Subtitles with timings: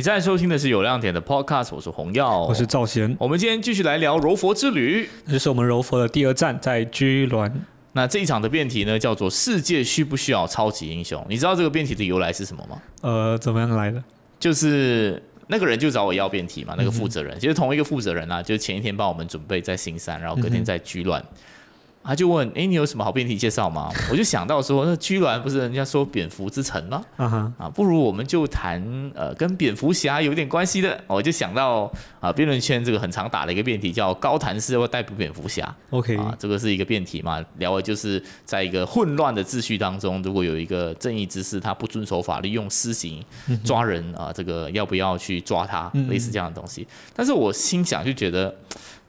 [0.00, 3.14] 你现在收听的是有亮点的 Podcast，我是洪耀，我是赵贤。
[3.20, 7.52] 我们今天继续来聊柔佛之旅，这是我们柔佛的第二站，在居銮。
[7.92, 11.22] 那这一场的辩题呢，叫做“世界需不需要超级英雄”？
[11.28, 12.80] 你知道这个辩题的由来是什么吗？
[13.02, 14.02] 呃，怎么样来的？
[14.38, 21.20] 就是那个人就找我要辩题嘛，那个负责人，其实同一个负责人啊，就是前一天帮我们准备在新山，然后隔天在居銮。
[22.02, 27.04] 他就问：“哎，你有什么好辩题介绍吗？” 我就想到说：“那居然不是人家说蝙蝠之城吗？
[27.58, 28.82] 啊，不如我们就谈
[29.14, 35.74] 呃跟蝙蝠侠有点关系的。”我就想到啊，辩论圈这个很常打的一个辩题叫高谭市或逮捕蝙蝠侠。
[35.90, 43.22] OK，啊，这个是一个辩题嘛，聊的就是在一个混乱的秩序当中，如果有一个正义之士他不遵守法律，用私刑
[43.62, 45.90] 抓人啊，这个要不要去抓他？
[46.08, 46.86] 类似这样的东西。
[47.14, 48.54] 但是我心想就觉得。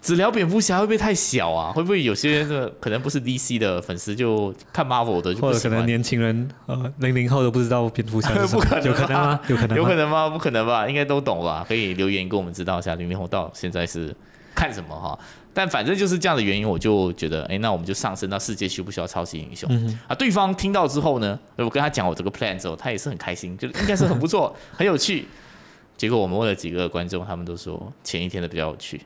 [0.01, 1.71] 只聊蝙蝠侠会不会太小啊？
[1.71, 8.65] 会不会有些的可能不是 DC 的粉丝就看 Marvel 的，或者可能年轻人呃零零后都不知道蝙蝠侠是什么？
[8.83, 9.39] 有可能吗？
[9.47, 9.77] 有可能？
[9.77, 10.27] 有可能吗？
[10.29, 10.87] 不可能吧？
[10.89, 11.63] 应该都懂吧？
[11.67, 14.13] 可以留言跟我们知道一下零零后到现在是
[14.55, 15.17] 看什么哈？
[15.53, 19.70] 但反正就是这样的原因，我就觉得哎，那我们就上升到世界需不需要超级英雄
[20.07, 20.15] 啊？
[20.15, 25.27] 对方听到之后呢，我跟他讲我这个 plan 之后，他也是很开心，就应该是很不错， 很有趣。
[26.02, 28.99] 结果我们问了几个观众，他们都说前一天的比较有趣。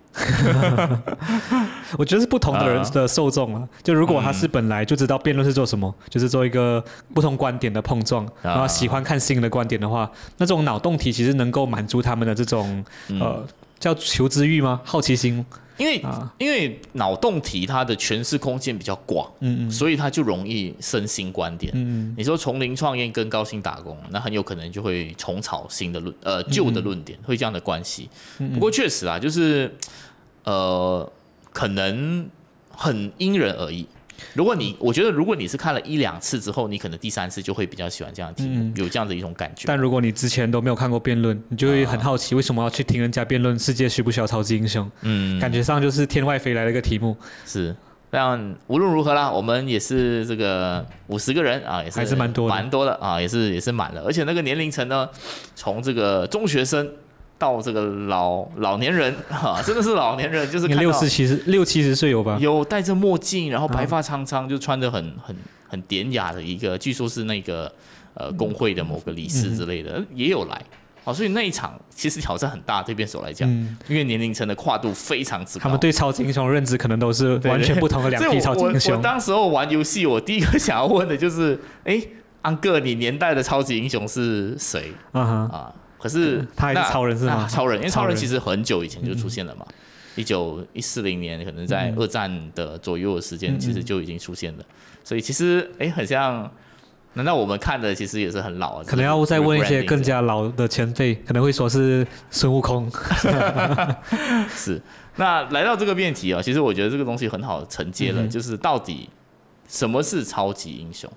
[1.99, 3.67] 我觉得是不同的人的受众啊。
[3.83, 6.81] 就如果他是本来就知道辩论是做什么，就是做一个
[7.13, 12.81] 不同观点的碰撞，然后喜欢看新的观点的话，那这种脑洞题其实能够满足他们的这种
[13.19, 13.45] 呃
[13.85, 14.81] 叫求知欲吗？
[14.83, 15.45] 好奇心。
[15.77, 16.01] 因为
[16.39, 21.71] 因为脑洞题它的诠释空间比较广，嗯嗯，所以它就容易生新观点。
[21.75, 28.09] 嗯嗯，你说从零创业跟高薪打工，那很有可能就会重炒新的论呃旧的论点，会这样的关系。
[28.53, 29.71] 不过确实啊，就是
[30.45, 31.07] 呃
[31.51, 32.27] 可能
[32.71, 33.85] 很因人而异。
[34.33, 39.63] 如果你，我觉得如果你是看了一两次之后，你可能第三次就会比较喜欢这样的题目，有这样的一种感觉。
[39.65, 44.89] 但如果你之前都没有看过辩论，你就会很好奇为什么要去听人家辩论世界需不需要超级英雄？
[45.01, 47.15] 嗯，感觉上就是天外飞来的一个题目。
[47.45, 47.75] 是，
[48.09, 55.09] 但无论如何啦，我们也是这个五十个人啊，也是还是蛮多蛮多的啊，也是也是满了，而且那个年龄层呢，
[55.55, 56.89] 从这个中学生。
[57.37, 62.37] 到这个老老年人 哈，真的是老年人，就是六十七十六七十岁有吧？
[62.39, 65.35] 有戴着墨镜，然后白发苍苍，就穿着很很
[65.67, 67.71] 很典雅的一个，据说是那个
[68.13, 70.61] 呃工会的某个理事之类的也有来，
[71.03, 73.49] 哦，所以那一场其实挑战很大，对辩手来讲，
[73.89, 78.95] 因为年龄层的跨度非常之高，他们对超级英雄认知可能都是完全不同的两批超级英雄。
[78.95, 82.01] 我当时候玩游戏，我第一个想要问的就是，哎，
[82.43, 84.93] 安哥，你年代的超级英雄是谁？
[85.11, 85.73] 啊。
[85.97, 87.47] 可是他还是超人是吗？
[87.49, 89.65] 超人，因为超人其实很久以前就出现了嘛，
[90.15, 94.63] 一九一四零年，可能在二战的左右的时间，其实就已经出现了。
[95.03, 96.51] 所以其实哎，很像，
[97.13, 98.83] 难道我们看的其实也是很老啊？
[98.85, 102.91] 可能要再问一些更加老的前辈，可能会说是孙悟空。
[104.49, 104.81] 是。
[105.17, 109.09] 那来到这个辩题啊，其实我觉得这个东西很好承接了，就是到底
[109.67, 111.09] 什么是超级英雄？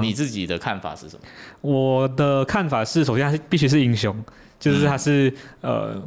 [0.00, 1.22] 你自己的看法是什么？
[1.60, 4.14] 我的看法是，首先他必须是英雄，
[4.58, 6.00] 就是他是呃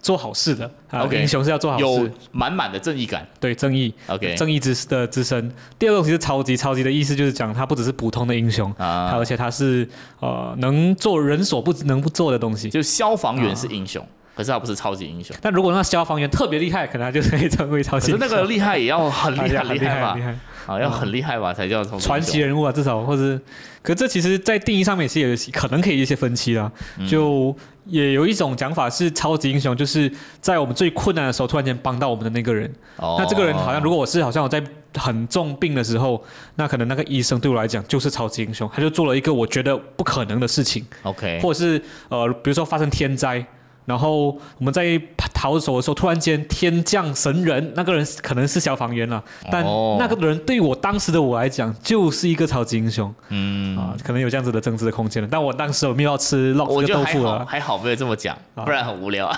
[0.00, 0.70] 做好事的。
[0.90, 3.92] OK，英雄是要做好事，有满满的正义感，对正义。
[4.06, 5.52] OK，正义之的之身。
[5.78, 9.86] 第二个东西是超级，超级的意思就是讲他不只是普通的英雄啊，而且他是
[10.20, 12.70] 呃能做人所不能不做的东西。
[12.70, 14.06] 就消防员是英雄，
[14.38, 15.34] 可是他不是超级英雄。
[15.42, 18.24] 但如果那消防员特别厉害，可能他就可以成为超级英雄。
[18.24, 20.16] 那个厉害也要很厉害， 厉害吧？
[20.64, 23.40] 啊，要很厉害吧才叫传奇人物啊，至少或者，
[23.82, 26.70] 可这其实，在定义上面也是有可能可以一些分歧的。
[27.08, 27.56] 就
[27.86, 30.08] 也有一种讲法是，超级英雄就是
[30.40, 32.72] 在我们最困难的时候突然间帮到我们的那个人。
[32.96, 34.62] 那这个人好像，如果我是好像我在
[34.94, 36.22] 很重病的时候，
[36.54, 40.86] 那可能那个医生对我来讲就是超级英雄，他就做了一个我觉得不可能的事情。
[41.02, 43.44] OK，或者是呃，比如说发生天灾。
[43.88, 45.00] 然后我们在
[45.32, 49.64] 逃走的时候，突然间天降神人，那个人可能是消防员了，但
[49.98, 53.76] 那个人对我当时的我来讲就是一个超级英雄，嗯。
[53.78, 55.28] 啊，可能有这样子的政治的空间了。
[55.30, 59.30] 但我当时我没有吃肉跟豆腐了，还好没有这么讲，不然很无聊。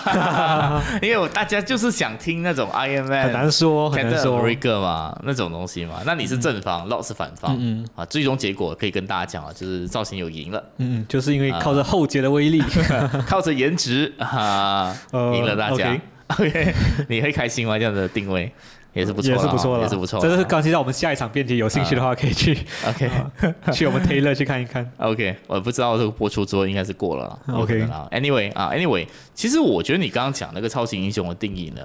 [1.01, 4.39] 因为大家就是想听那种 Iron Man 很难说，很难说。
[4.41, 6.01] R i g 嘛那种东西嘛。
[6.05, 12.63] 那你是正方，Lock 是反方，嗯啊，最终结果可以跟大家讲啊，就是造型有赢了，嗯，就是因为靠着后街的威力，
[13.27, 14.11] 靠着颜值。
[14.17, 15.80] 啊， 赢了大家
[16.27, 16.73] ，OK，
[17.09, 17.77] 你会开心吗？
[17.77, 18.51] 这样的定位
[18.93, 20.19] 也是不错，也是不错也是不错。
[20.19, 22.57] 这是刚提到我们下一场辩题，有兴趣的话可以去，
[22.87, 23.09] OK，
[23.71, 25.35] 去我们 Taylor 去看一看，OK。
[25.47, 28.07] 我不知道这个播出之后应该是过了，OK 啊。
[28.11, 31.81] Anyway 啊，Anyway，其实我觉得你刚刚讲那个超级英雄的定义呢，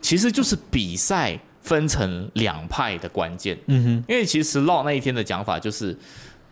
[0.00, 3.56] 其实就是比赛分成两派的关键。
[3.66, 5.96] 嗯哼，因为其实 Law 那一天的讲法就是。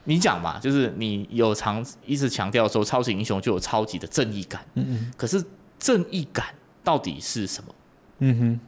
[0.05, 5.45] 你讲嘛，就是你有常一直强调说超级英雄就有超级的正义感，嗯嗯，可是
[5.79, 6.47] 正义感
[6.83, 7.75] 到底是什么？
[8.21, 8.61] 嗯哼。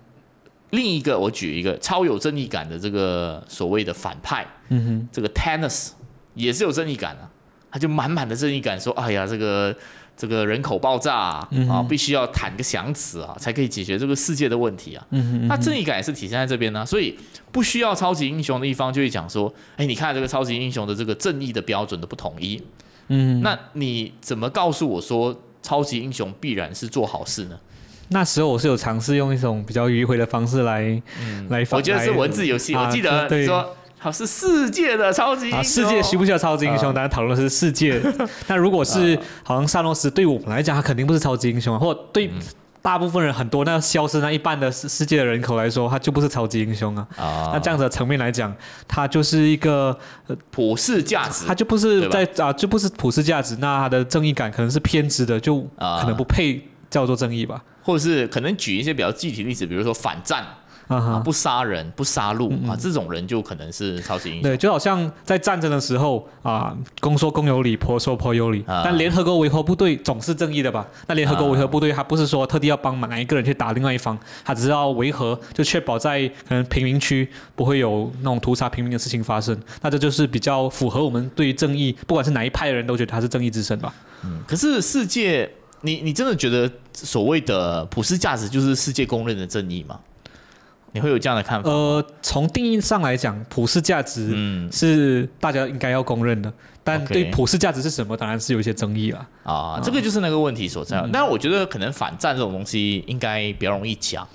[0.70, 5.90] 另一个，我举一个超有正义感的这个所谓的反派，嗯哼，这个 Tennis
[6.34, 7.28] 也是有正义感的，
[7.72, 9.76] 他就满满的正义感，说，哎呀，这个
[10.16, 11.16] 这个人口爆炸
[11.68, 15.04] 啊，必须要谈个响指啊，才可以解决这个世界的问题啊。
[15.10, 17.18] 嗯哼，那正义感也是体现在这边呢，所以
[17.50, 22.62] 不需要超级英雄的一方就会讲说，哎，你看这个超级英雄的这个正义的标准都不统一，
[23.08, 27.58] 嗯，那你怎么告诉我说超级英雄必然是做好事呢？
[28.12, 30.82] 那时候我是有尝试用一种比较迂回的方式来
[31.48, 32.74] 来，我觉得是文字游戏。
[32.74, 36.92] 我记得说，好是世界的超级英雄，世界需不需要超级英雄？
[36.92, 38.00] 大家讨论的是世界。
[38.48, 42.28] 那如果是好像萨诺斯对我们来讲，他肯定不是超级英雄啊，或对
[42.82, 47.06] 大部分人很多那消失那一半的世世界的人口来说，他就不是超级英雄啊。
[47.16, 48.52] 啊，那这样子的层面来讲，
[48.88, 49.96] 他就是一个
[50.50, 53.54] 普世价值，他就不是在啊，就不是普世价值。
[53.60, 57.62] 那他的正义感可能是偏执的，就可能不配叫做正义吧。
[57.90, 60.44] 或者是可能举一些比较具体例子，比如说反战
[60.86, 64.42] 啊，不杀人、不杀戮啊，这种人就可能是超级英雄。
[64.42, 68.64] 对，就好像在战争的时候啊，公说公有理，婆说婆有理。
[68.66, 70.86] 但联合国维和部队总是正义的吧？
[71.08, 79.56] 那联合国维和部队他不是说特地要帮忙哪一个人去打另外一方，他只是要维和，就确保在可能平民区不会有那种屠杀平民的事情发生。
[79.82, 83.92] 那这就是比较符合我们对于正义，不管是哪一派的人都觉得他是正义之神吧？
[84.24, 85.50] 嗯，可是世界。
[85.82, 89.98] 你你真的觉得所谓的普世价值就是世界公认的正义吗？
[90.92, 91.70] 你会有这样的看法？
[91.70, 99.80] 呃，从定义上来讲，普世价值嗯是大家应该要公认的，但对普世价值是什么，当然是有一些争议了啊。
[99.80, 101.00] 这个就是那个问题所在。
[101.12, 104.26] 但我觉得可能反战这种东西应该比较容易讲，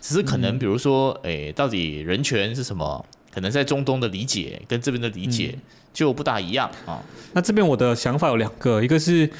[0.00, 3.06] 只是可能比如说，诶，到底人权是什么？
[3.32, 5.56] 可能在中东的理解跟这边的理解
[5.94, 7.00] 就不大一样啊。
[7.32, 9.30] 那这边我的想法有两个，一个是。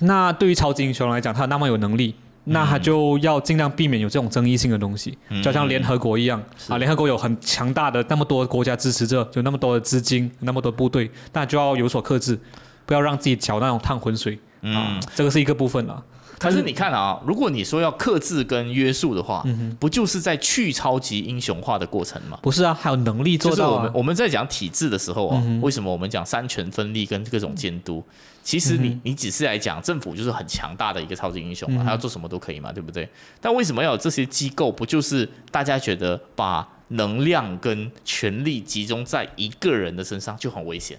[0.00, 2.14] 那对于超级英雄来讲，他那么有能力，
[2.44, 12.38] 那他就要尽量避免有这种争议性的东西，就像联合国一样啊，联合国有很强大的那么多国家支持着，有那么多的资金，那么多部队，那就要有所克制，
[12.84, 14.38] 不要让自己搅那种烫浑水
[14.74, 16.02] 啊，这个是一个部分了。
[16.38, 19.42] 可是你看啊，如果你说要克制跟约束的话，
[19.80, 22.38] 不就是在去超级英雄化的过程吗？
[22.42, 23.70] 不是啊，还有能力做到。
[23.70, 28.04] 我们我们在讲体制的时候啊，为什么我们讲三权分立跟各种监督？
[28.42, 33.08] 其实你你只是来讲政府就是很强大的一个超级英雄嘛，他要做什么都可以嘛，对不对？
[33.40, 34.70] 但为什么要有这些机构？
[34.70, 40.98] 不就是大家觉得把能量跟权力集中在一个人的身上就很危险？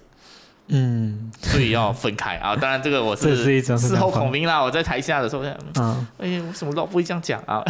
[0.69, 2.55] 嗯，所以要分开啊！
[2.59, 4.61] 当然，这个我是事后孔明啦。
[4.61, 5.43] 我在台下的时候，
[5.75, 7.63] 嗯，哎呀，我什么老不会这样讲啊。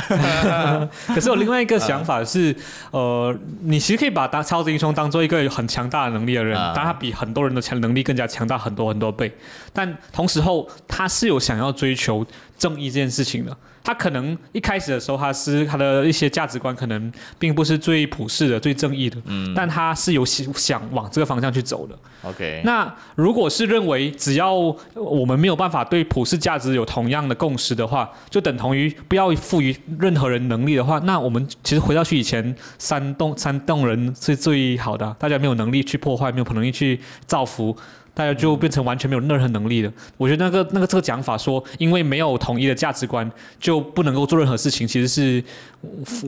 [1.07, 2.55] 可是我另外一个想法是，
[2.91, 9.31] 呃，你其实可以把当超级英雄当做一个很强大的能力的人，但他比很多人的强能力更加强大很多很多倍。
[9.71, 12.25] 但同时候，他是有想要追求
[12.57, 13.55] 正义这件事情的。
[13.83, 17.09] 他可能一开始的时候，他是他的一些价值观可能
[17.39, 21.97] 并不是最普世的、最正义的，嗯，但他是有想想往这个方向去走的。
[22.23, 24.53] OK，那如果是认为只要
[24.93, 37.73] 我们没有办法对普世价值有同样的共识的话，就等同于不要赋予任何人能力的话，那我们其实回到去以前，煽动煽动人是最好的，大家没有能力去破坏，没有能力去造福。
[38.17, 39.93] 大家就变成完全没有任何能力的。
[40.17, 45.43] 我觉得那个那个这个讲法说，因为没有统一的价值观，就不能够做任何事情，其实是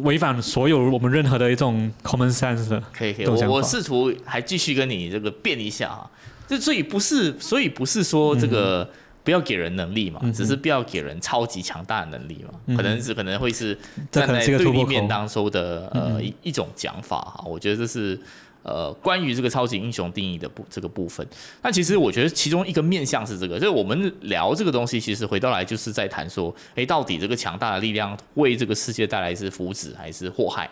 [0.04, 2.80] 违反所有我们任何的一种 common sense 的。
[2.94, 6.08] 可以可以，我我试图还继续跟你这个辩一下啊。
[6.48, 8.88] 这所以不是，所以不是说这个
[9.24, 12.78] 不要给人能力嘛，只是不要给人超级强大的能力嘛。
[12.78, 13.76] 可能是可能会是
[14.12, 17.44] 站在对立面当中的呃一一种讲法哈。
[17.48, 18.20] 我觉得这是。
[18.62, 21.26] 呃，关于这个超级英雄定义的部这个部分，
[21.62, 30.70] 那其实我觉得其中一个面向是这个，就是我们聊这个东西，其实回到来就是在谈说，诶，到底这个强大的力量为这个世界带来是福祉还是祸害？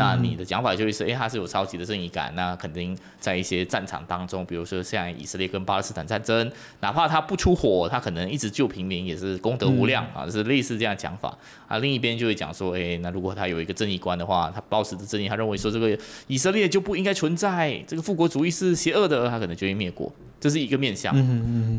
[0.00, 11.36] 那你的讲法就会是，哎，他是有超级的正义感，那肯定在一些战场当中，比如说像以色列跟巴勒斯坦战争，哪怕他不出火，他可能一直救平民也是功德无量啊，是类似这样讲法
[11.68, 11.76] 啊。
[11.80, 21.14] 另一边就会讲说，哎，那如果他有一个正义观的话，他保持的正义，他认为说这个以色列就不应该存在，这个复国主义是邪恶的，他可能就会灭国，这是一个面向。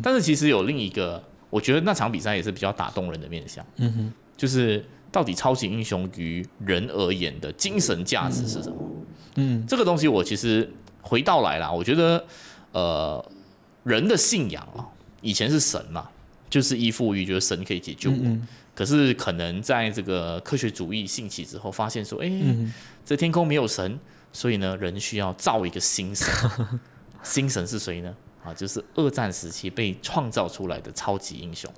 [0.03, 3.65] 但是其实有另一个，我觉得那场比赛也是比较打动人的面向，
[4.37, 4.85] 就是。
[5.11, 8.77] 到底超级英雄于人而言的精神价值是什么？
[9.35, 10.69] 嗯，这个东西我其实
[11.01, 12.25] 回到来了，我觉得，
[12.71, 13.31] 呃，
[13.83, 14.87] 人的信仰啊，
[15.21, 16.09] 以前是神嘛，
[16.49, 18.37] 就是依附于觉得神可以解救我。
[18.73, 22.31] 可是可能在这个科学主义兴起之后，发现说，哎，
[23.05, 23.99] 这天空没有神，
[24.31, 26.27] 所以呢，人需要造一个新神。
[27.21, 28.15] 新神是谁呢？
[28.43, 31.71] 啊，就是二战时期被创造出来的超级英雄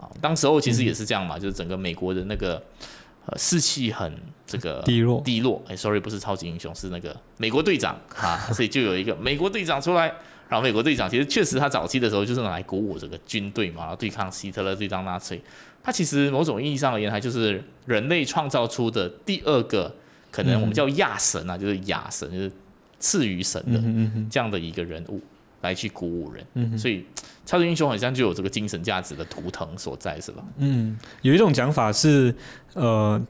[0.00, 0.10] 啊。
[0.20, 2.62] 当时候其实也是这样嘛，就是整个美国的那个
[3.26, 4.12] 呃士气很
[4.46, 5.62] 这个低落低落。
[5.68, 10.12] 哎，sorry，不是超级英雄，是那个美国队长啊， 所以就有一个美国队长出来。
[10.48, 15.40] 然后美国队长其实确实他早期的时候就是拿来鼓舞这个军队嘛，然后对抗希特勒、对抗纳粹。
[15.80, 19.94] 他其实某种意义上而言，他就是人类创造出的第二个
[20.32, 22.50] 可能我们叫亚神啊，就是亚神，就是
[22.98, 23.80] 赐予神的
[24.28, 25.20] 这样的一个人物
[25.60, 26.78] 来去鼓舞人。
[26.78, 27.04] 所以
[27.44, 30.42] 超级英雄好像就有这个精神价值的图腾所在，是吧？
[30.58, 32.34] 嗯，有一种讲法是，
[32.74, 33.20] 呃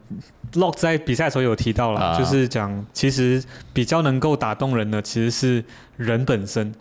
[0.52, 5.64] ，Lock 在比赛的时候有提到了，就是讲其实比较能够打动人的其实是
[5.96, 6.74] 人本身。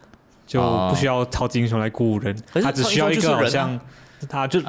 [0.47, 3.79] 就不需要超级英雄来鼓舞人，他只需要一个好像，
[4.27, 4.59] 他就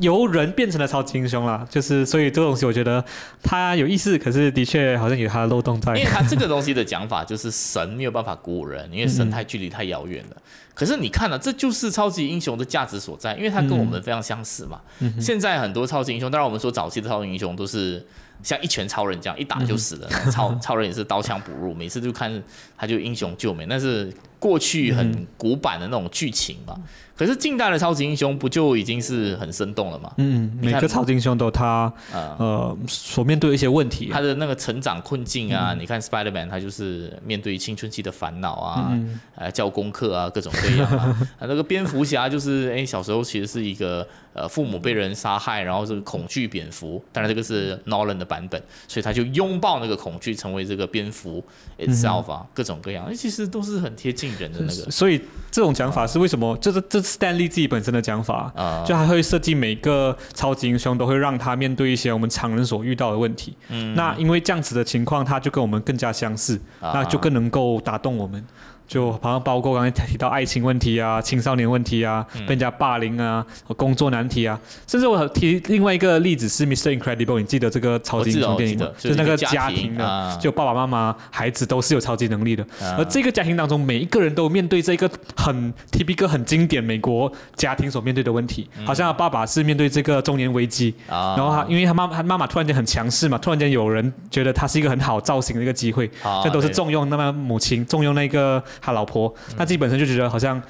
[0.00, 1.66] 由人变成了超级英雄了。
[1.70, 3.04] 就是所以这个东西，我觉得
[3.42, 5.94] 他有意思，可是的确好像有他的漏洞在。
[5.96, 10.36] 因为他 这个东西的讲法就是神没有办法鼓舞人，因为神太距离太遥远了。
[10.74, 14.80] 可是你看了，这就是超级英雄的价值所在，因为他跟我们非常相似嘛。
[15.20, 18.04] 现在很多超级英雄，当然我们说早期的超级英雄都是。
[18.42, 22.42] 像一拳超人这样一打就死了，超超人也是刀枪不入，每次就看
[22.76, 26.78] 他就英雄救美，那是过去很古板的那种剧情嘛。
[27.16, 30.12] 可是近代的超级英雄不就已经是很生动了吗？
[30.18, 35.74] 嗯，每个超级英雄都有他呃所面对的一些问题，他的那个成长困境啊。
[35.74, 38.96] 你看 Spider Man，他就是面对青春期的烦恼啊，
[39.34, 41.18] 呃，教功课啊，各种各样啊。
[41.40, 44.06] 那个蝙蝠侠就是哎，小时候其实是一个
[44.38, 47.02] 呃父母被人杀害，然后这个恐惧蝙蝠。
[47.12, 51.44] 当然这个是 Nolan 的版本，所以他就拥抱那个恐惧，成为这个蝙蝠
[51.78, 54.88] itself 啊，各种各样，其实都是很贴近人的那个。
[54.88, 56.56] 所以这种讲法是为什么？
[56.58, 57.02] 就是这。
[57.08, 58.52] Stanley 自己本身的讲法，
[58.86, 63.56] 就还会设计每个超级英雄都会让他面对一些我们常人所遇到的问题。
[63.70, 68.44] 嗯，那因为这样子的情况，他就跟我们更加相似，那就更能够打动我们。
[68.88, 73.44] 就好像包括刚才提到爱情问题啊、青少年问题啊、被人家霸凌啊、
[73.76, 76.98] 工作难题啊，甚至我提另外一个例子是 Mr.
[76.98, 78.88] Incredible，你记得这个超级英雄电影吗？
[78.98, 82.66] 就是那个家庭的，就爸爸妈妈、孩子都是有超级能力的，
[82.96, 96.10] 而这个家庭当中每一个人都面对这个很 T B 哥很经典美国家庭所面对的问题，好像爸爸是面对这个中年危机，然后他因为他妈他妈妈突然间很强势嘛，突然间有人觉得他是一个很好造型的一个机会，
[96.42, 98.64] 这都是重用那么母亲，重用那个。
[98.80, 100.60] 他老婆，他自己本身就觉得好像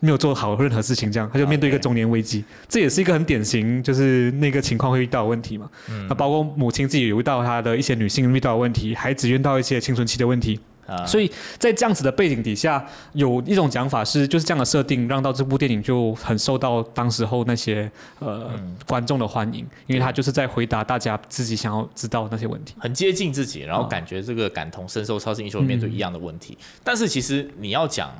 [0.00, 5.68] 没有做好任何事情，这样他就面对一个中年危机，这也是一个很典型，就是那个情况会遇到问题嘛。
[6.08, 10.58] 那包括母亲自己遇到她的一些女性遇到的问题，孩子遇到一些青春期的问题。
[11.06, 18.50] 所以在这样子的背景底下，有一种讲法是，就是这样的设定，让到这部电影就很受到当时候那些呃
[18.86, 26.56] 观众的欢迎，因为他就是在回答大家自己想要知道那些问题，很接近自己，然后感觉这个感同身受，超级英雄面对一样的问题。
[26.82, 28.10] 但是其实你要讲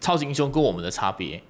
[0.00, 1.42] 超级英雄跟我们的差别，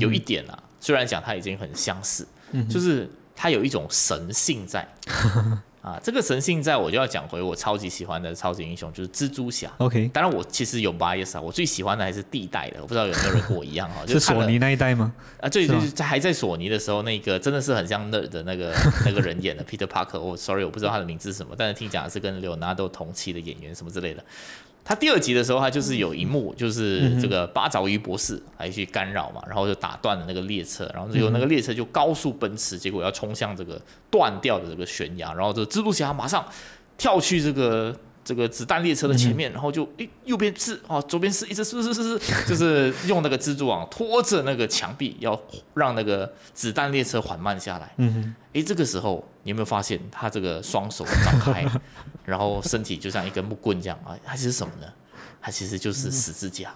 [0.00, 2.26] 有一点啊，虽然讲他已经很相似，
[2.68, 4.86] 就是他有一种神性在。
[5.88, 9.70] 啊，这个神性在我就要讲回我超级喜欢的超级英雄，就是蜘蛛侠。
[9.78, 15.12] OK，当然我其实有 bias 啊，我最喜欢的还是第一代的，我不知道有没有人跟我一样哈， 是索尼那一代吗？
[15.40, 18.74] 啊，对对，在还在索尼的时候，那个真的是很像那的那个
[19.06, 20.20] 那个人演的 Peter Parker。
[20.20, 24.22] 我 sorry，我不知道他的名字是什么，但是听讲是跟刘纳豆同期的演员什么之类的。
[24.88, 33.78] 他第二集的时候，他就是有一幕，就是这个八爪鱼博士还去干扰嘛，然后就打断了那个列车，然后最后那个列车就高速奔驰，结果要冲向这个
[34.10, 36.42] 断掉的这个悬崖，然后这蜘蛛侠马上
[36.96, 37.94] 跳去这个。
[38.28, 45.40] 这个子弹列车的前面，然后就诶，右边是哦，左边是一直是是是是， 就是用那个蜘蛛网拖着那个墙壁，要
[45.72, 47.90] 让那个子弹列车缓慢下来。
[47.96, 51.64] 嗯哼，诶，这个时候你有没有发现他这个双手张开，
[52.26, 54.14] 然后身体就像一根木棍这样啊？
[54.22, 54.86] 它是什么呢？
[55.40, 56.74] 它其实就是十字架。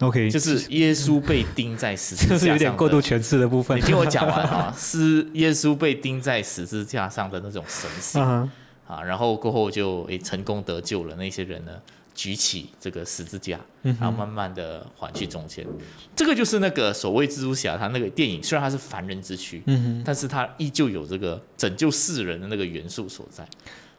[0.00, 2.38] OK，就是耶稣被钉在十字架上。
[2.38, 3.76] 这是有点过度诠释的部分。
[3.76, 8.50] 你听我讲完啊， 是耶稣被钉在十字架上的那种神性。
[8.86, 11.16] 啊，然后过后就诶成功得救了。
[11.16, 11.72] 那些人呢，
[12.14, 15.66] 举起这个十字架，然后慢慢的缓去中间。
[16.14, 23.46] 这个就是那个所谓蜘蛛侠，他那个电影虽然他是凡人之躯，嗯但是他依旧有这个拯救世人的那个元素所在。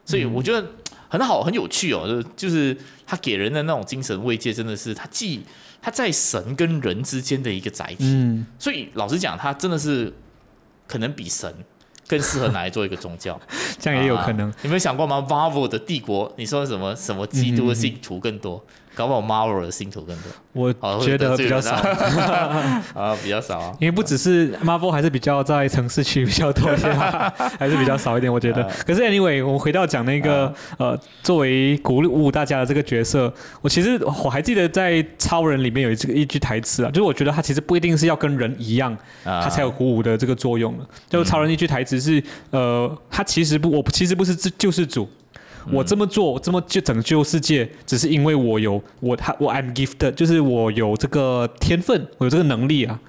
[0.06, 0.63] 所以我觉得
[1.10, 2.08] 很好，很有趣哦。
[2.08, 2.77] 就就是
[3.08, 5.42] 他给人的那种精神慰藉，真的是他既
[5.82, 7.98] 他在神跟人之间的一个载体。
[8.01, 8.46] 嗯。
[8.60, 10.13] 所以老实讲，他真的是
[10.88, 11.51] 可能比神。
[12.08, 13.40] 更适合拿来做一个宗教，
[13.80, 14.52] 这样也有可能。
[14.62, 18.64] 你没有想过吗？Marvel 的帝国，你说什么什么基督的信徒更多？
[18.96, 20.32] 搞不好 Marvel 的信徒更多。
[20.54, 20.74] 我
[21.04, 21.75] 觉得比较少，
[22.96, 23.75] 啊，比较少啊。
[23.80, 26.92] 因为不只是 Marvel 还是比较在城市区比较多一些，
[27.60, 28.64] 还是比较少一点，我觉得。
[28.88, 40.88] 可是 anyway，我们回到讲那个呃，作为鼓舞大家的这个角色，我其实我还记得在超人里面有这个一句台词啊，就是我觉得他其实不一定是要跟人一样，他才有鼓舞的这个作用了。
[41.10, 45.10] 就是超人一句台词是呃，他其实不，我其实不是救世主。
[45.72, 53.00] 我这么做，我这么就拯救世界，只是因为我有我他我 I'm gifted，就是我有这个天分，我有这个能力啊。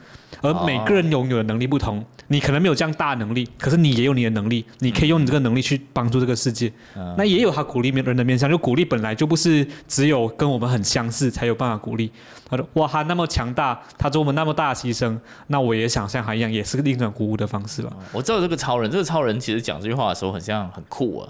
[0.42, 6.70] 而每个人拥有的能力不同，你可能没有这样大能力，可是你也有你的能力，你可以用你这个能力去帮助这个世界。
[7.16, 12.10] 那也有他鼓励人的面向，就鼓励本来就不是只有跟我们很相似才有办法鼓励。
[12.48, 21.28] 他说：“哇，他那么强大，他做我们那么大的牺牲，那我也想像他一样，也是另一种鼓舞的方式吧。”我知道这个超人，这个超人其实讲这句话的时候很像很酷啊。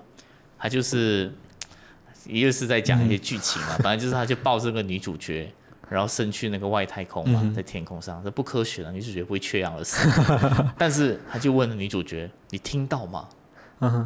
[0.58, 1.32] 他就是，
[2.26, 5.52] 一个是在讲一些剧情嘛，反正就是他就抱这个女主角，
[5.88, 10.08] 然后升去那个外太空嘛，在天空上，这不科学的，女主角不会缺氧而死。
[10.78, 13.28] 但是他就问女主角：“你听到吗？”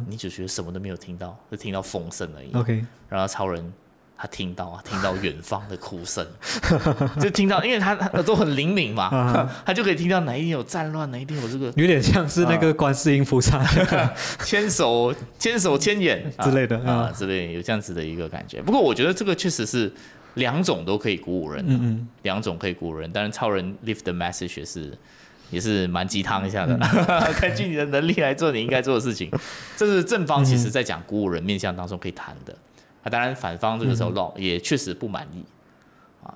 [0.07, 2.51] 女主角什么都没有听到，就听到风声而已。
[2.53, 3.73] OK，然后超人。
[4.21, 6.23] 他听到啊，听到远方的哭声，
[7.19, 13.65] 就听到，因为他耳朵很灵敏嘛，他就可以听到哪一天有战乱，哪一天有这个，有点像是那个观世音菩萨
[14.45, 18.61] 牵手、牵手、牵眼之类的啊，之类有这样子的一个感觉。
[18.61, 19.91] 不过我觉得这个确实是
[20.35, 23.11] 两种都可以鼓舞人，嗯嗯，两种可以鼓舞人。
[23.11, 24.95] 当然，超人 lift the message 也是
[25.49, 26.77] 也是蛮鸡汤一下的，
[27.41, 29.31] 根据你的能力来做你应该做的事情。
[29.75, 32.55] 这是正方其实在讲鼓舞人面向当中可以谈的。
[33.03, 35.43] 啊，当然，反方这个时候闹也确实不满意，
[36.23, 36.33] 啊，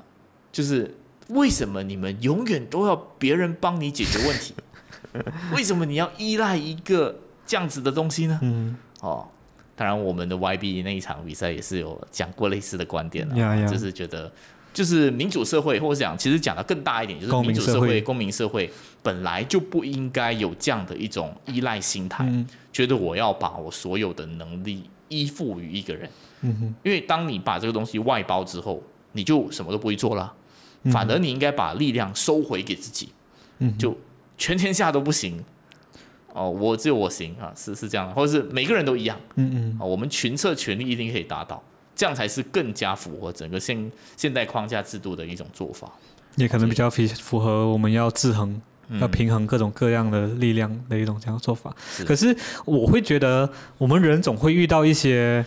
[0.51, 0.95] 就是
[1.29, 4.53] 为什么你们永远都要别人帮你解决问题？
[5.55, 7.17] 为什么你要依赖一个
[7.48, 8.38] 这样子的东西呢？
[8.41, 9.25] 嗯，哦，
[9.75, 14.31] 当然，我们的 YB 那一场比赛也是有讲过类似的观点啊，就是觉得，
[14.74, 18.69] 就是民主社会，或者讲，其实讲的更大一点，就是民主社会、公民社会
[19.01, 22.27] 本来就不应该有这样的一种依赖心态，
[22.74, 26.10] 觉得我要把我所有的能力依附于一个人。
[26.83, 28.81] 因为当你把这个东西外包之后，
[29.13, 30.33] 你就什么都不会做了，
[30.91, 33.09] 反而你应该把力量收回给自己，
[33.79, 33.97] 就
[34.37, 35.41] 全天下都不行，
[36.33, 41.63] 哦，我只有我行啊，是是这样的，或者是每个人都一样，嗯嗯，啊，我们群策群力一定可以达到，
[41.95, 45.89] 这样才是更加符合整个现现代框架制度的一种做法，
[46.36, 48.62] 也可能比较符符合我们要制衡、
[48.99, 51.73] 要平衡各种各样的力量的一种这样做法。
[52.05, 55.45] 可是我会觉得，我们人总会遇到一些。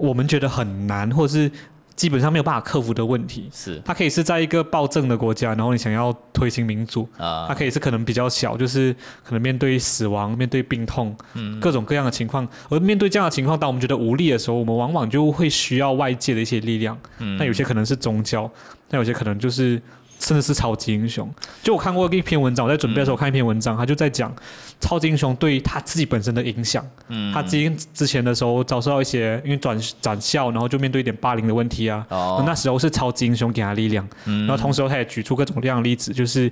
[0.00, 1.50] 我们觉得很难，或者是
[1.94, 3.50] 基本上没有办法克服的问题。
[3.52, 12.48] 是，它可以是在一个暴政的国家，然后你想要推行民主啊，它可以是可能比较小，就是可能面对死亡、面对病痛，嗯，各种各样的情况。
[12.70, 16.98] 而面对这样的情况，当我们觉得无力的时候，我们往往就会需要外界的一些力量。
[17.18, 18.50] 嗯，那有些可能是宗教，
[18.88, 19.80] 那有些可能就是。
[20.20, 21.28] 甚至是超级英雄，
[21.62, 24.32] 就我看过一篇文章，我在准备的时候看一篇文章，他就在讲
[24.78, 26.86] 超级英雄对他自己本身的影响。
[27.08, 32.06] 嗯，他之前之前的时候遭受到一些因为转转校，然后就面对一点霸凌的问题啊。
[32.10, 34.06] 哦，那时候是超级英雄给他力量。
[34.26, 36.50] 嗯，然后同时他也举出各种各样的例子，就是。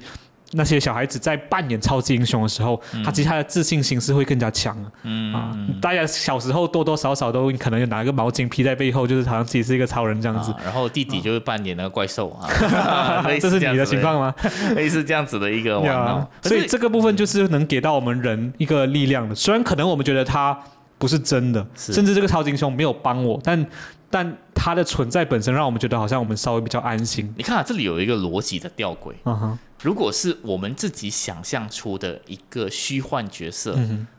[0.52, 10.54] 那些小孩子在扮演超级英雄的时候，他其实他的自信心是会更加强嗯啊，大家小时候多多少少都可能有拿一个毛巾披在背后，就是好像自己是一个超人这样子。
[10.64, 12.48] 然后弟弟就是扮演那个怪兽啊，
[13.40, 14.34] 这是你的情况吗？
[14.74, 16.30] 类似这样子的一个玩闹。
[16.42, 19.34] 所以这个部分就是能给到我们人一个力量的。
[19.34, 20.58] 虽然可能我们觉得他
[20.96, 23.66] 不是真的，甚至这个超级英雄没有帮我，但
[24.11, 24.37] 但
[24.68, 27.33] 他的存在本身让我们觉得好像我们稍微比较安心。
[27.38, 29.14] 你看啊，这里有一个逻辑的吊诡。
[29.24, 29.59] 嗯哼。
[29.81, 33.78] 如果是我们自己想象出的一个虚幻角色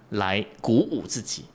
[0.10, 1.46] 来鼓舞自己，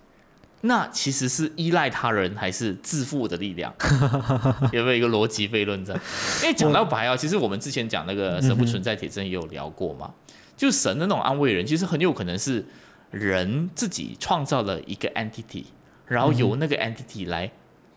[0.61, 3.75] 那其实是依赖他人还是自负的力量？
[4.71, 5.93] 有没有一个逻辑悖论在？
[6.43, 10.09] 因为讲到白啊，其实我们之前讲那个神不存在铁证也有聊过嘛，
[10.57, 12.65] 就神的那种安慰人，其实很有可能是
[13.11, 15.65] 人自己创造了一个 entity，
[16.07, 17.51] 然后由那个 entity 来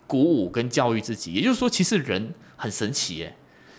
[0.08, 1.34] 鼓舞跟教育自己。
[1.34, 3.36] 也就是说，其实人很神奇耶，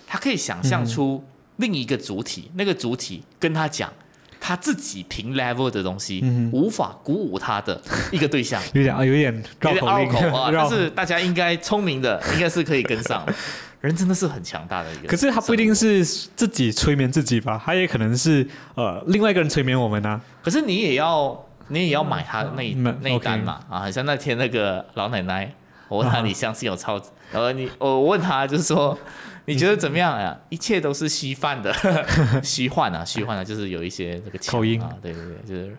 [0.07, 1.25] 他可以想象出。
[1.61, 3.93] 另一个主体，那个主体跟他讲，
[4.39, 9.89] 他自己平 level 的东西，无法鼓舞他的一个对象， 有点啊，有点绕口
[10.33, 13.27] 啊， 但是大家应该聪明的，应该是可以跟上。
[13.83, 20.21] 人真的是很强大的一个，可是他不一定是自己催眠自己吧，他也可能是呃另外一个人催眠我们呢。
[20.41, 22.63] 可是你也要，你也要买他那
[23.01, 25.53] 那一单嘛啊，像那天那个老奶奶，
[25.89, 27.01] 我问他 你相信有超，
[27.33, 28.99] 然后你我问他就是说。
[29.49, 30.39] 你觉得怎么样呀？
[30.51, 31.73] 一切都是虚幻的，
[32.45, 35.75] 虚幻啊，虚幻啊，就是有一些这个口音啊，对对对，就是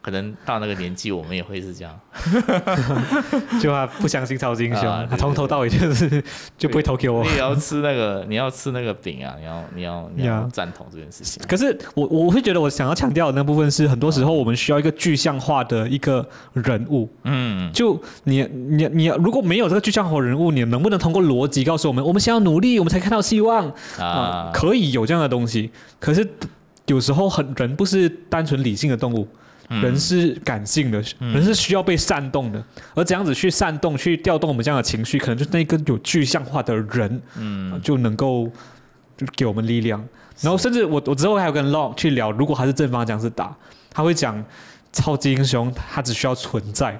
[0.00, 1.98] 可能到那个年纪，我们也会是这样。
[3.60, 6.22] 就他不相信超级英雄，啊对他从头到尾就是
[6.56, 7.30] 就不会投给我你。
[7.30, 9.34] 也要吃那个， 你要吃那个饼啊！
[9.38, 11.42] 你要你要你要呀赞同这件事情。
[11.48, 17.08] 可是我我会觉得我想要强调的那部分是，很多时候我们需要一个具象化的一个人物。
[17.24, 25.70] 嗯，就你你你如果没有这个具象化人物，你能不能通过逻辑告诉我们，我们先要努力，我们才看到希望啊，可以有这样的东西。
[26.00, 26.26] 可是
[26.86, 29.28] 有时候很人不是单纯理性的动物，嗯
[29.68, 32.62] 人是感性的，人是需要被煽动的。
[32.94, 38.50] 而这样子去煽动、去调动我们这样的情绪，可能就是那个有具象化的人，嗯，就能够
[39.16, 40.02] 就给我们力量。
[40.40, 43.54] 然后甚至我我之后还有跟 Long 去聊，如果他是正方这样子打，
[43.90, 44.42] 他会讲
[44.92, 46.98] 超级英雄他只需要存在，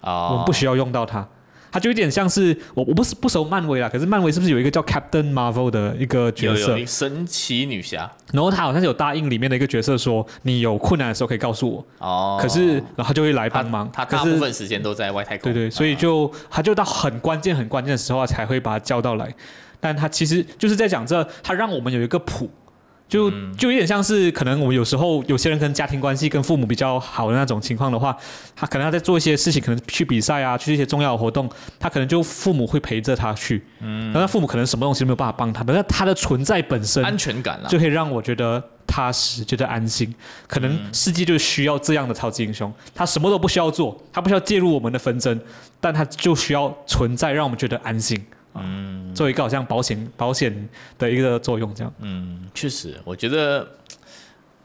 [0.00, 1.26] 哦，我们不需要用到它。
[1.70, 6.72] 它就有点像是我我不是不熟漫威啦，可是漫威是不是有一个叫 Captain Marvel 的一个角色？
[6.72, 13.90] 有有神奇女侠然后他好像是有答应里面的一个角色说，你有困难的时候可以告诉我，哦，可是然后他就会来帮忙。
[13.92, 19.32] 他大部分时间都在外太空，对对，所以就他就到很关键很关键的时候啊才会把他叫到来，
[19.78, 22.50] 但他其实就是在讲这，他让我们有一个谱。
[23.10, 28.16] 就就有点像是，可能我们有时候有些人跟家庭关系跟父母比较好的那种情况的话，
[28.54, 40.14] 他可能他在做一些事情，可能去比赛啊，去一些重要的活动，他可能就父母会陪着他去，嗯，但他父母可能什么东西都没有办法帮他，但是他的存在本身安全感了，就可以让我觉得踏实，觉得安心。
[40.46, 45.38] 可能世界就需要这样的超级英雄，他什么都不需要做，他不需要介入我们的纷争，
[45.80, 48.24] 但他就需要存在，让我们觉得安心。
[48.52, 48.89] 嗯，
[49.20, 50.66] 做一个好像保险保险
[50.98, 51.92] 的一个作用，这样。
[51.98, 53.68] 嗯，确实，我觉得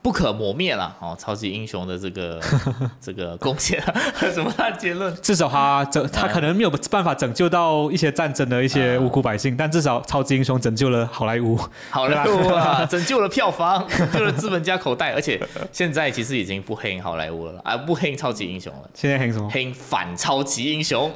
[0.02, 0.96] 不可磨灭了。
[1.02, 2.40] 哦，超级英雄的这个
[3.02, 3.84] 这个贡献，
[4.34, 5.14] 什么烂结论？
[5.22, 11.60] 至少他拯他可能没有办法拯救到一些战争的一些无辜百姓，但至少超级英雄拯救了好莱坞。
[11.90, 15.38] 好莱坞啊， 拯救了票房，拯救了资本家口袋，而且
[15.74, 19.50] 现在其实已经不黑好莱坞了啦，啊，不黑超级英雄了，现在黑什么？
[19.50, 21.12] 黑反超级英雄。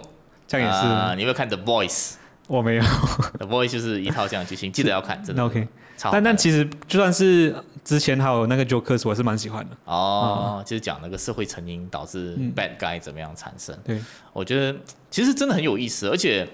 [0.46, 2.16] 这样也是，啊你有没有看 The Voice？
[2.50, 2.82] 我没有。
[3.38, 5.46] The Voice 就是一套这样的剧情，记得要看，真的。
[5.46, 5.68] OK，
[6.12, 9.78] 但但其实就算是之前还有那个 Jokers，我是蛮喜欢的。
[9.86, 13.78] 哦，就是讲那个社会成因导致嗯 bad guy 怎么样产生。
[13.86, 14.02] 对，
[14.34, 14.76] 我觉得
[15.12, 16.48] 其实真的很有意思，而且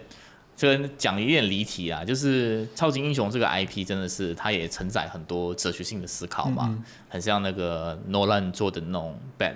[0.57, 6.77] 这个讲有点离题啊，就是超级英雄这个 IP 真的是它也承载很多哲学性的思考嘛，
[7.07, 9.55] 很像那个 Nolan 做的那种 bad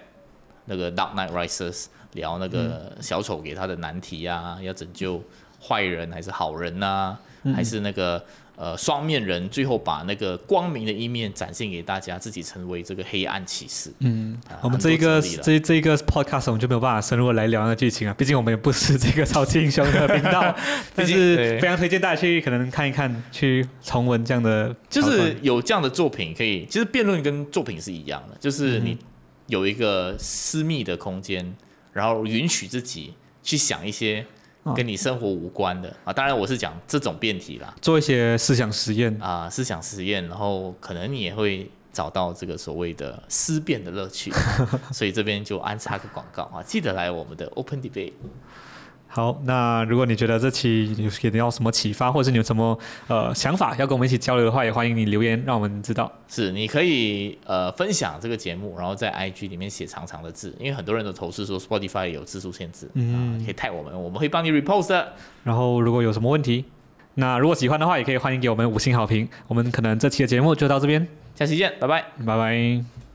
[0.65, 5.21] 那个 Dark Knight Rises 聊那个小丑给他的难题啊，要拯救
[5.61, 7.17] 坏人还是好人呐、
[7.55, 8.23] 还是那个。
[8.61, 13.89] 呃，双面人最后把那个光明的一面展现给大家，自己成为这个黑暗骑士。
[13.99, 20.53] 嗯啊，我们这一个这这一个 podcast 我们就没有办法深入地来聊那个剧情啊，毕竟我们也不是这个超级英雄的频道，
[20.93, 28.97] 但竟是非常推荐大家去可能看一看，去重温这样的，就是有这样的作品可以，其实辩论跟作品是一样的，就是你
[29.47, 31.55] 有一个私密的空间，
[31.93, 34.25] 然后允许自己去想一些啊
[34.75, 36.13] 跟你生活无关的啊。
[36.13, 39.15] 当然，我是讲这种辩题啦，做一些思想实验。
[39.21, 44.31] 啊，思想实验，然后可能你也会找到这个所谓的思辨的乐趣。
[44.93, 48.13] 所以这边就安插个广告啊，记得来我们的 Open Debate。
[49.11, 56.11] 好，那如果你觉得这期有给你要什么启发，或者是你有什么呃想法要跟我们一起交流的话，也欢迎你留言让我们知道。
[56.27, 65.13] 是，你可以呃分享这个节目，然后在 IG 里面写长长的字，因为很多人都投诉说 Spotify 有字数限制，嗯，可以泰我们，我们会帮你 repost 的。
[65.43, 66.65] 然后如果有什么问题，
[67.15, 69.27] 那如果喜欢的话，也可以欢迎给我们五星好评。
[69.47, 72.05] 我们可能这期的节目就到这边，下期见，拜拜。
[72.25, 73.08] 拜拜。